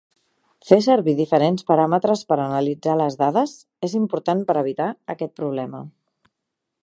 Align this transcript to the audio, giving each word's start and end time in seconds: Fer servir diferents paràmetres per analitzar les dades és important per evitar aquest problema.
Fer 0.69 0.77
servir 0.85 1.13
diferents 1.19 1.65
paràmetres 1.67 2.23
per 2.31 2.37
analitzar 2.47 2.97
les 3.03 3.19
dades 3.21 3.55
és 3.89 3.95
important 4.01 4.43
per 4.49 4.59
evitar 4.65 4.87
aquest 5.15 5.37
problema. 5.43 5.85